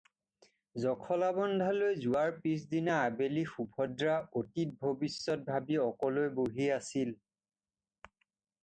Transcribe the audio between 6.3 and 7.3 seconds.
বহি আছিল।